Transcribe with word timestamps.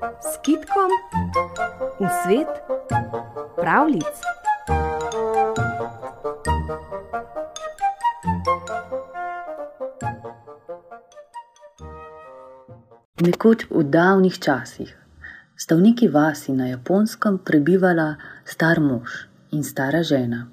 s 0.00 0.38
kitkom 0.42 0.90
v 2.00 2.08
svet 2.24 2.48
pravlic. 3.56 4.16
Nekoč 13.20 13.68
v 13.68 13.84
davnih 13.84 14.40
časih 14.40 14.88
sta 15.52 15.76
v 15.76 15.92
neki 15.92 16.08
vasi 16.08 16.56
na 16.56 16.72
japonskem 16.72 17.44
prebivala 17.44 18.16
star 18.48 18.80
mož 18.80 19.28
in 19.52 19.60
stara 19.60 20.00
žena. 20.00 20.48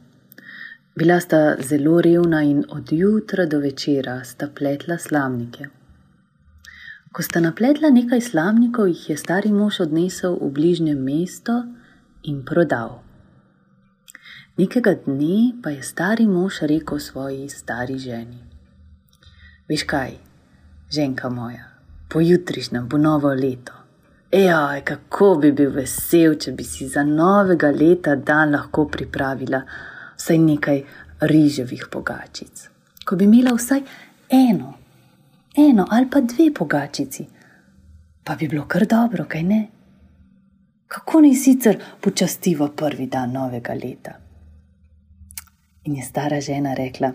Bila 0.91 1.23
sta 1.23 1.55
zelo 1.63 2.03
revna 2.03 2.43
in 2.43 2.67
od 2.67 2.91
jutra 2.91 3.47
do 3.47 3.63
večera 3.63 4.19
sta 4.27 4.51
pletla 4.51 4.97
slamnike. 4.99 5.76
Ko 7.17 7.23
sta 7.25 7.39
napletla 7.41 7.89
nekaj 7.89 8.21
slamnikov, 8.21 8.91
jih 8.91 9.09
je 9.09 9.15
stari 9.17 9.49
mož 9.49 9.79
odnesel 9.87 10.35
v 10.37 10.51
bližnje 10.53 10.93
mesto 10.93 11.55
in 12.29 12.43
prodal. 12.45 12.99
Nekega 14.61 14.93
dne 15.01 15.57
pa 15.63 15.73
je 15.73 15.81
stari 15.81 16.27
mož 16.29 16.61
rekel 16.69 17.01
svoji 17.01 17.49
stari 17.49 17.97
ženi: 17.97 18.37
Veš 19.65 19.87
kaj, 19.89 20.13
ženka 20.93 21.33
moja, 21.33 21.65
pojutrišnjem 22.13 22.85
bo 22.85 23.01
novo 23.01 23.33
leto. 23.33 23.73
Ejaj, 24.29 24.85
kako 24.85 25.35
bi 25.41 25.51
bil 25.57 25.73
vesel, 25.73 26.37
če 26.37 26.53
bi 26.53 26.63
si 26.63 26.85
za 26.85 27.01
novega 27.01 27.73
leta 27.73 28.13
dan 28.15 28.53
lahko 28.53 28.85
pripravila 28.85 29.65
vsaj 30.21 30.37
nekaj 30.37 30.83
riževih 31.21 31.89
pogačic. 31.89 32.69
Ko 33.05 33.15
bi 33.15 33.25
imela 33.25 33.57
vsaj 33.57 33.81
eno, 34.29 34.77
eno 35.57 35.85
ali 35.89 36.09
pa 36.09 36.21
dve 36.21 36.53
pogačici, 36.53 37.25
pa 38.23 38.35
bi 38.35 38.47
bilo 38.47 38.65
kar 38.67 38.85
dobro, 38.85 39.25
kaj 39.25 39.43
ne? 39.43 39.67
Kako 40.87 41.21
naj 41.21 41.33
sicer 41.33 41.79
počastiva 42.01 42.69
prvi 42.75 43.07
dan 43.07 43.31
novega 43.31 43.73
leta? 43.73 44.13
In 45.83 45.95
je 45.95 46.03
stara 46.03 46.41
žena 46.41 46.73
rekla: 46.73 47.11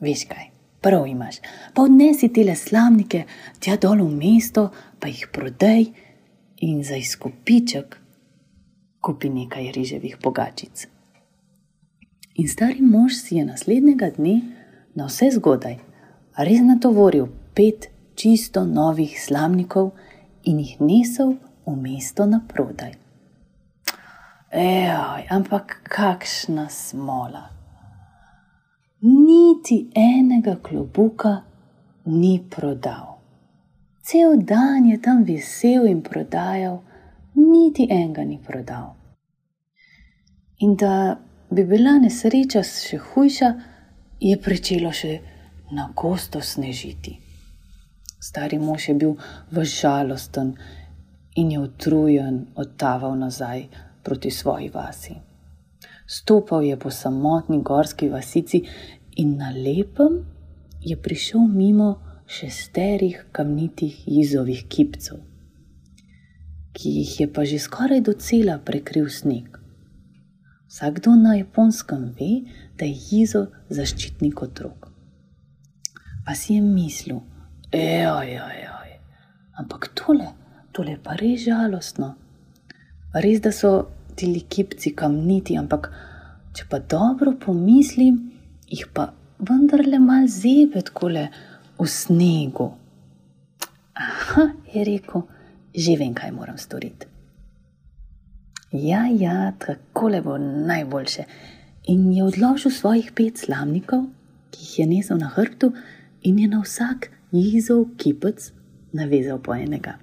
Veš 0.00 0.24
kaj, 0.28 0.50
prav 0.80 1.06
imaš, 1.06 1.36
pa 1.74 1.82
odnesi 1.82 2.32
te 2.32 2.56
slamnike 2.56 3.24
tja 3.60 3.76
dol 3.76 4.02
v 4.02 4.10
mesto, 4.16 4.70
pa 5.00 5.08
jih 5.08 5.28
prodaj 5.32 5.84
in 6.56 6.82
za 6.84 6.96
izkupiček 6.96 8.00
kupi 9.00 9.28
nekaj 9.28 9.72
riževih 9.72 10.16
pogačic. 10.22 10.88
In 12.34 12.48
stari 12.48 12.82
mož 12.82 13.14
si 13.14 13.36
je 13.36 13.44
naslednjega 13.44 14.10
dne 14.16 14.40
na 14.94 15.06
vse 15.06 15.30
zgodaj 15.30 15.76
res 16.36 16.60
natovoril 16.60 17.28
pet 17.54 17.90
čisto 18.14 18.64
novih 18.64 19.14
slamnikov 19.20 19.90
in 20.44 20.58
jih 20.58 20.80
nesel 20.80 21.34
v 21.66 21.76
mesto 21.76 22.26
na 22.26 22.40
prodaj. 22.48 22.94
Ejaj, 24.52 25.26
ampak 25.30 25.80
kakšna 25.82 26.68
smola! 26.70 27.50
Niti 29.02 29.90
enega 29.94 30.56
klobuka 30.62 31.42
ni 32.06 32.40
prodal. 32.50 33.18
Cel 34.02 34.36
dan 34.36 34.86
je 34.86 35.00
tam 35.02 35.24
vesel 35.24 35.86
in 35.86 36.02
prodajal, 36.02 36.82
niti 37.34 37.88
enega 37.90 38.24
ni 38.24 38.38
prodal. 38.38 38.94
In 40.58 40.76
da 40.76 41.16
bi 41.50 41.64
bila 41.64 41.98
nesreča 41.98 42.62
še 42.62 42.98
hujša, 42.98 43.50
je 44.20 44.36
začelo 44.36 44.92
še 44.92 45.18
na 45.72 45.90
gosto 45.96 46.40
snežiti. 46.40 47.23
Stari 48.24 48.58
mož 48.58 48.88
je 48.88 48.94
bil 48.94 49.14
žalosten 49.80 50.54
in 51.36 51.50
je 51.52 51.60
utrujen 51.60 52.46
odtaval 52.56 53.18
nazaj 53.18 53.66
proti 54.02 54.30
svoji 54.30 54.70
vasi. 54.74 55.14
Stopal 56.06 56.62
je 56.62 56.78
po 56.78 56.90
samotni 56.90 57.62
gorski 57.62 58.08
vasici 58.08 58.62
in 59.16 59.36
na 59.36 59.50
lepem 59.50 60.24
je 60.80 60.96
prišel 60.96 61.40
mimo 61.40 61.90
šesterih 62.26 63.26
kamnitih 63.32 63.98
jizovih 64.06 64.64
kipcev, 64.68 65.20
ki 66.72 66.94
jih 66.98 67.20
je 67.20 67.28
pa 67.32 67.44
že 67.44 67.58
skoraj 67.58 68.00
do 68.00 68.12
cela 68.12 68.56
prekril 68.58 69.08
sneg. 69.08 69.60
Vsakdo 70.68 71.12
na 71.16 71.36
japonskem 71.36 72.08
ve, 72.18 72.32
da 72.78 72.84
je 72.84 72.96
jizo 73.10 73.46
zaščitnik 73.68 74.42
otrok. 74.42 74.88
Pa 76.26 76.34
si 76.34 76.54
je 76.54 76.62
mislil, 76.62 77.20
ojoj, 77.74 78.90
ampak 79.58 79.88
tole, 79.94 80.28
tole 80.72 80.98
pa 81.02 81.16
res 81.18 81.42
žalostno. 81.46 82.14
Res, 83.14 83.40
da 83.42 83.50
so 83.54 83.90
ti 84.14 84.30
kipci 84.50 84.94
kamniti, 84.94 85.56
ampak 85.58 85.90
če 86.54 86.66
pa 86.70 86.78
dobro 86.78 87.34
pomislim, 87.38 88.20
jih 88.70 88.86
pa 88.94 89.08
vendarle 89.42 89.98
mal 89.98 90.28
zebe 90.30 90.82
takole 90.86 91.28
v 91.78 91.86
snegu. 91.90 92.68
Aha, 93.94 94.48
je 94.74 94.84
rekel, 94.86 95.26
že 95.74 95.96
vem, 95.98 96.14
kaj 96.14 96.30
moram 96.34 96.58
storiti. 96.58 97.10
Ja, 98.74 99.04
ja, 99.06 99.52
tako 99.58 100.10
le 100.10 100.22
bo 100.22 100.38
najboljše. 100.38 101.26
In 101.90 102.06
je 102.10 102.24
odložil 102.26 102.74
svojih 102.74 103.12
pet 103.14 103.38
slamnikov, 103.38 104.08
ki 104.50 104.62
jih 104.62 104.78
je 104.78 104.86
nesel 104.90 105.18
na 105.22 105.30
hrbtu, 105.34 105.70
in 106.26 106.38
je 106.42 106.48
na 106.50 106.62
vsak 106.62 107.13
jizov 107.42 107.96
kipec 107.98 108.52
navezal 108.92 109.40
po 109.42 109.54
enega. 109.54 109.98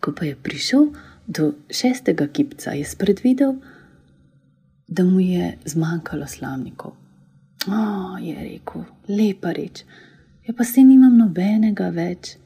Ko 0.00 0.12
pa 0.16 0.24
je 0.24 0.36
prišel, 0.36 0.88
do 1.26 1.52
šestega 1.70 2.26
kipca 2.32 2.72
je 2.72 2.84
spredvidel, 2.84 3.54
da 4.88 5.04
mu 5.04 5.20
je 5.20 5.58
zmanjkalo 5.64 6.26
slamnikov. 6.26 6.96
O, 7.68 8.16
je 8.18 8.34
rekel, 8.34 8.84
lepa 9.08 9.52
reč, 9.52 9.84
ja 10.46 10.54
pa 10.56 10.64
se 10.64 10.82
nimam 10.82 11.18
nobenega 11.18 11.90
več, 11.92 12.36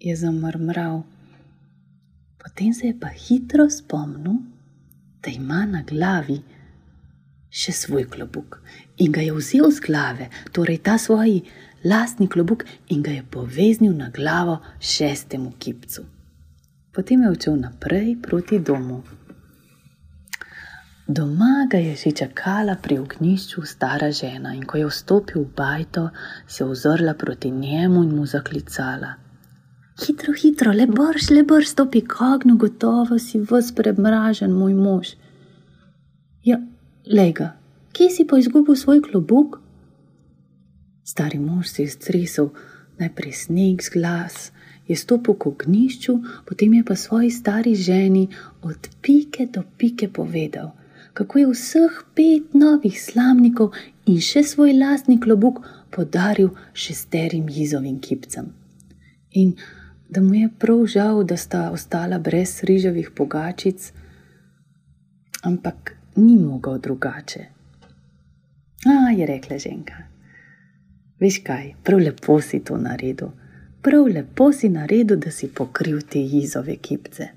je 0.00 0.16
zamrmral. 0.16 1.04
Potem 2.42 2.74
se 2.74 2.90
je 2.90 2.96
pa 3.00 3.08
hitro 3.08 3.70
spomnil, 3.70 4.42
da 5.22 5.30
ima 5.30 5.62
na 5.70 5.80
glavi 5.86 6.42
še 7.54 7.72
svoj 7.72 8.08
klobuk 8.10 8.58
in 8.98 9.14
ga 9.14 9.22
je 9.22 9.32
vzel 9.32 9.70
z 9.72 9.80
glave, 9.86 10.26
torej 10.52 10.82
ta 10.84 10.98
svoj 10.98 11.38
lastni 11.84 12.28
klobuk, 12.28 12.64
in 12.88 13.02
ga 13.02 13.10
je 13.10 13.24
poveznil 13.30 13.92
na 13.92 14.10
glavo 14.10 14.58
šestemu 14.80 15.52
kipcu. 15.58 16.02
Potem 16.94 17.22
je 17.22 17.30
odšel 17.30 17.56
naprej 17.56 18.16
proti 18.22 18.58
domu. 18.58 19.02
Doma 21.08 21.66
ga 21.70 21.78
je 21.78 21.96
že 21.96 22.10
čakala 22.12 22.76
pri 22.82 22.98
ognišču 22.98 23.62
stara 23.66 24.08
žena 24.10 24.54
in 24.54 24.62
ko 24.64 24.78
je 24.78 24.86
vstopil 24.88 25.42
v 25.42 25.50
bajto, 25.56 26.08
se 26.48 26.64
je 26.64 26.68
ozrla 26.70 27.14
proti 27.14 27.50
njemu 27.50 28.02
in 28.02 28.16
mu 28.16 28.26
zaklicala: 28.26 29.14
Hitro, 30.06 30.32
hitro, 30.32 30.72
le 30.72 30.86
brž, 30.86 31.30
le 31.30 31.42
brž, 31.42 31.66
stopi 31.66 32.00
k 32.00 32.20
ognju, 32.34 32.56
gotovo 32.56 33.18
si 33.18 33.38
vse 33.38 33.74
premražen, 33.74 34.52
moj 34.52 34.74
mož. 34.74 35.12
Ja, 36.44 36.58
lega, 37.06 37.52
kje 37.92 38.10
si 38.10 38.26
pa 38.26 38.38
izgubil 38.38 38.76
svoj 38.76 39.02
klobuk? 39.02 39.60
Stari 41.04 41.38
mož 41.38 41.68
se 41.68 41.82
je 41.82 41.88
stresel, 41.88 42.48
najprej 42.98 43.32
sneg 43.32 43.82
z 43.82 43.90
glas, 43.92 44.52
je 44.88 44.96
stopil 44.96 45.34
k 45.34 45.46
ognišču, 45.46 46.14
potem 46.48 46.74
je 46.74 46.84
pa 46.84 46.96
svoji 46.96 47.30
stari 47.30 47.74
ženi 47.74 48.28
od 48.62 48.88
pike 49.02 49.46
do 49.46 49.62
pike 49.78 50.08
povedal, 50.08 50.72
kako 51.12 51.38
je 51.38 51.46
vseh 51.52 51.94
pet 52.14 52.54
novih 52.54 52.96
slamnikov 53.00 53.72
in 54.06 54.20
še 54.20 54.42
svoj 54.44 54.72
lastni 54.76 55.20
klobuk 55.20 55.60
podaril 55.90 56.52
šesterim 56.72 57.48
jizovim 57.48 58.00
kipcem. 58.00 58.52
In 59.30 59.54
da 60.08 60.20
mu 60.20 60.34
je 60.34 60.48
prav 60.58 60.86
žal, 60.86 61.24
da 61.24 61.36
sta 61.36 61.70
ostala 61.72 62.18
brez 62.18 62.62
riževih 62.62 63.10
pogačic, 63.10 63.92
ampak 65.42 65.96
ni 66.16 66.36
mogel 66.36 66.78
drugače. 66.78 67.46
A, 68.84 69.10
je 69.16 69.26
rekla 69.26 69.58
ženka. 69.58 70.13
Veš 71.20 71.40
kaj, 71.44 71.74
prav 71.82 72.00
lepo 72.00 72.40
si 72.40 72.60
to 72.64 72.76
naredil 72.76 73.32
prav 73.84 74.06
lepo 74.06 74.52
si 74.52 74.68
naredil, 74.68 75.16
da 75.16 75.30
si 75.30 75.48
pokril 75.54 76.00
te 76.10 76.18
jizove 76.18 76.76
kipce, 76.76 77.28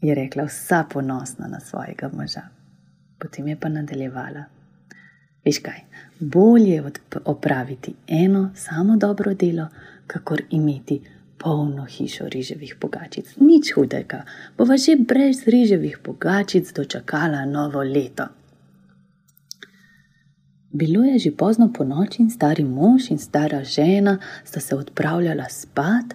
je 0.00 0.14
rekla 0.14 0.44
vsa 0.44 0.84
ponosna 0.92 1.48
na 1.48 1.60
svojega 1.60 2.10
moža. 2.12 2.42
Potem 3.18 3.48
je 3.48 3.56
pa 3.60 3.68
nadaljevala. 3.68 4.44
Veš 5.44 5.58
kaj, 5.58 5.80
bolje 6.20 6.74
je 6.74 6.84
opraviti 7.24 7.94
eno 8.08 8.50
samo 8.56 8.96
dobro 8.96 9.34
delo, 9.34 9.68
kakor 10.06 10.42
imeti 10.50 11.00
polno 11.38 11.84
hišo 11.84 12.28
riževih 12.28 12.76
pogačic. 12.80 13.36
Nič 13.40 13.72
hudega, 13.74 14.24
bova 14.58 14.76
že 14.76 14.96
brez 14.96 15.46
riževih 15.46 15.98
pogačic 16.02 16.72
dočakala 16.72 17.44
novo 17.44 17.82
leto. 17.82 18.26
Bilo 20.72 21.04
je 21.04 21.18
že 21.18 21.30
pozno 21.30 21.72
po 21.72 21.84
noči 21.84 22.22
in 22.22 22.30
stari 22.30 22.64
mož 22.64 23.10
in 23.10 23.18
stara 23.18 23.64
žena 23.64 24.18
sta 24.44 24.60
se 24.60 24.74
odpravljala 24.74 25.48
spat, 25.48 26.14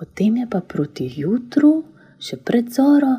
Potem 0.00 0.36
je 0.36 0.46
pa 0.48 0.62
proti 0.64 1.04
jutru, 1.12 1.84
še 2.16 2.38
pred 2.40 2.70
zoro, 2.72 3.18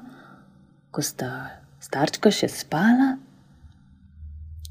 ko 0.89 1.03
sta 1.05 1.61
starčka 1.77 2.31
še 2.33 2.49
spala, 2.49 3.13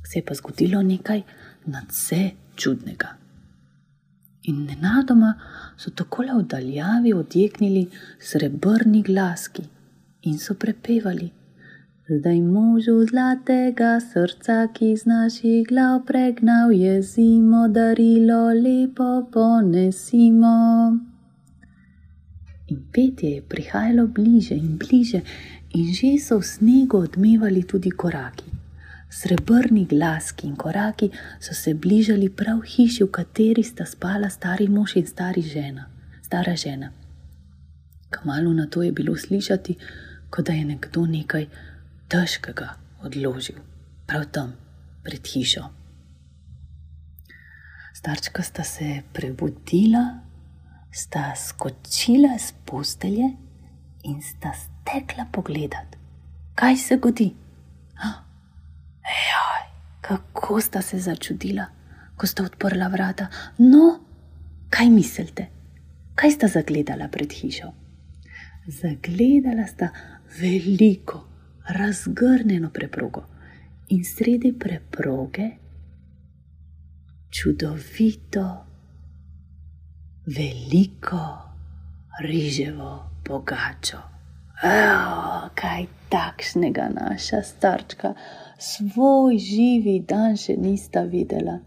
se 0.03 0.19
je 0.19 0.25
pa 0.27 0.35
zgodilo 0.35 0.83
nekaj 0.83 1.23
nadvse 1.71 2.21
čudnega. 2.59 3.13
In 4.51 4.65
nenadoma 4.67 5.37
so 5.79 5.95
tako 5.95 6.27
le 6.27 6.35
v 6.41 6.49
daljavi 6.51 7.13
odjeknili 7.15 7.85
srebrni 8.19 9.05
glaski 9.07 9.63
in 10.27 10.43
so 10.43 10.59
prepevali. 10.59 11.29
Zdaj 12.11 12.41
možu 12.41 13.07
zlatega 13.07 14.01
srca, 14.01 14.67
ki 14.75 14.97
z 14.97 15.07
naših 15.07 15.67
glav 15.69 16.01
pregnal 16.07 16.73
je 16.73 17.03
zimo, 17.03 17.69
darilo 17.69 18.51
lepo 18.51 19.31
ponesimo. 19.33 20.57
In 22.67 22.81
petje 22.93 23.31
je 23.31 23.43
prihajalo 23.43 24.07
bliže 24.07 24.55
in 24.55 24.75
bliže, 24.79 25.21
in 25.71 25.95
že 25.95 26.19
so 26.19 26.41
v 26.43 26.51
snegu 26.51 26.99
odmevali 26.99 27.63
tudi 27.63 27.91
koraki. 27.91 28.51
Srebrni 29.11 29.87
glaski 29.87 30.47
in 30.47 30.57
koraki 30.57 31.11
so 31.41 31.55
se 31.55 31.75
bližali 31.75 32.29
prav 32.29 32.61
hiši, 32.67 33.05
v 33.05 33.11
kateri 33.11 33.63
sta 33.63 33.87
spala 33.87 34.31
stari 34.31 34.69
mož 34.69 34.97
in 34.97 35.07
stari 35.07 35.43
žena, 35.43 35.87
stara 36.23 36.57
žena. 36.57 36.91
Kmalo 38.11 38.53
na 38.53 38.67
to 38.67 38.83
je 38.83 38.93
bilo 38.93 39.17
slišati, 39.17 39.79
kot 40.31 40.47
da 40.47 40.53
je 40.53 40.65
nekdo 40.65 41.07
nekaj 41.07 41.47
težkega 42.11 42.75
odložil, 43.07 43.61
prav 44.07 44.27
tam 44.35 44.55
pred 45.07 45.23
hišo. 45.27 45.69
Starčka 47.95 48.43
sta 48.43 48.65
se 48.65 49.03
prebudila, 49.13 50.21
sta 50.93 51.35
skočila 51.37 52.39
z 52.39 52.53
postelje 52.67 53.29
in 54.03 54.23
sta 54.23 54.53
stekla 54.57 55.27
pogledat, 55.33 55.97
kaj 56.55 56.77
se 56.77 56.97
godi. 56.97 57.31
Ejaj, 59.11 59.65
kako 60.01 60.61
sta 60.61 60.83
se 60.83 60.99
začudila, 60.99 61.67
ko 62.17 62.27
sta 62.27 62.45
odprla 62.45 62.89
vrata. 62.89 63.29
No, 63.59 64.01
kaj 64.71 64.91
mislite, 64.91 65.47
kaj 66.15 66.37
sta 66.37 66.49
zagledala 66.49 67.09
pred 67.09 67.33
hišo? 67.33 67.73
Zagledala 68.67 69.67
sta 69.67 69.91
veliko, 70.41 71.30
razgrnjeno 71.69 72.71
preprogo 72.71 73.27
in 73.89 74.05
sredi 74.05 74.53
preproge 74.59 75.51
čudovito, 77.31 78.67
veliko, 80.27 81.39
riževo 82.23 83.11
pogačo. 83.25 83.99
Evo, 84.63 85.49
kaj 85.55 85.87
takšnega 86.09 86.89
naša 86.95 87.43
starčka, 87.43 88.15
svoj 88.59 89.39
živi 89.39 90.01
dan 90.09 90.37
še 90.37 90.57
nista 90.57 91.03
videla. 91.03 91.59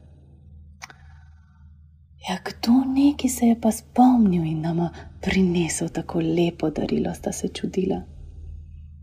Ja, 2.30 2.38
kdo 2.45 2.84
neki 2.88 3.30
se 3.30 3.48
je 3.48 3.62
pa 3.62 3.72
spomnil 3.72 4.44
in 4.44 4.62
nama 4.62 4.90
prinesel 5.22 5.90
tako 5.90 6.19
lepo 6.19 6.69
darilo, 6.69 7.13
sta 7.13 7.31
se 7.31 7.48
čudila. 7.48 8.12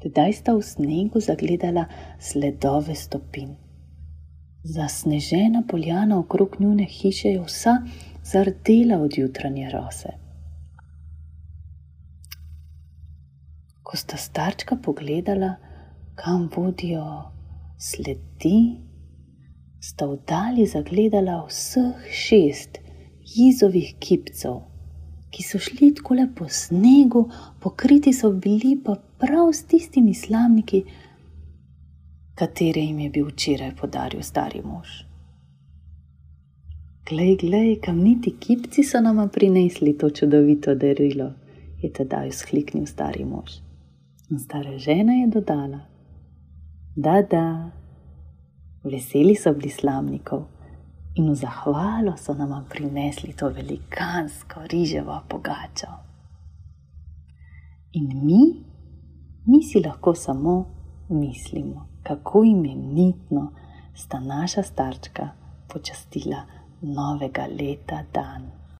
Tedaj 0.00 0.32
sta 0.32 0.54
v 0.56 0.62
snegu 0.62 1.20
zagledala 1.20 1.84
sledove 2.18 2.94
stopin. 2.94 3.56
Zasnežena 4.64 5.62
poljana 5.68 6.18
okrog 6.18 6.56
njune 6.60 6.84
hiše 6.84 7.28
je 7.28 7.42
vsa 7.42 7.74
zardela 8.24 8.98
od 8.98 9.18
jutranje 9.18 9.70
rose. 9.70 10.08
Ko 13.82 13.96
sta 13.96 14.16
starčka 14.16 14.76
pogledala, 14.76 15.54
kam 16.14 16.48
vodijo 16.56 17.32
sledi, 17.78 18.76
sta 19.80 20.06
v 20.06 20.18
dalji 20.28 20.66
zagledala 20.66 21.44
vseh 21.46 22.08
šest 22.12 22.78
jizovih 23.36 23.94
kipcev, 23.98 24.60
ki 25.30 25.42
so 25.42 25.58
šli 25.58 25.92
tako 25.94 26.14
le 26.14 26.26
po 26.36 26.48
snegu, 26.48 27.28
pokriti 27.60 28.12
so 28.12 28.32
bili 28.32 28.76
pa 28.84 28.96
prav 29.18 29.52
s 29.52 29.64
tistimi 29.64 30.14
slamniki, 30.14 30.82
katere 32.34 32.80
jim 32.80 32.98
je 32.98 33.10
bil 33.10 33.30
včeraj 33.30 33.74
podaril 33.76 34.22
stari 34.22 34.62
mož. 34.64 34.88
Glej, 37.10 37.36
glej, 37.36 37.74
kam 37.82 37.98
niti 37.98 38.30
kipci 38.40 38.84
so 38.86 39.00
nama 39.00 39.26
prinesli 39.28 39.96
to 39.98 40.10
čudovito 40.10 40.74
darilo, 40.74 41.32
je 41.82 41.90
tedaj 41.92 42.30
vzkliknil 42.30 42.86
stari 42.86 43.24
mož. 43.24 43.58
In 44.30 44.38
stara 44.38 44.78
žena 44.78 45.12
je 45.12 45.26
dodala: 45.26 45.80
Da, 46.96 47.22
da, 47.22 47.70
veseli 48.84 49.34
so 49.34 49.52
bili 49.54 49.70
slamnikov 49.70 50.46
in 51.14 51.30
v 51.30 51.34
zahvalo 51.34 52.16
so 52.16 52.34
nama 52.34 52.64
prinesli 52.68 53.32
to 53.32 53.48
velikansko 53.48 54.60
riževo 54.70 55.20
pogačo. 55.28 55.86
In 57.92 58.24
mi, 58.24 58.64
mi 59.46 59.62
si 59.62 59.80
lahko 59.80 60.14
samo 60.14 60.66
mislimo, 61.08 61.88
kako 62.02 62.44
imenitno 62.44 63.52
sta 63.94 64.20
naša 64.20 64.62
starčka 64.62 65.28
počastila 65.68 66.46
novega 66.82 67.46
leta 67.46 68.04
dan. 68.14 68.59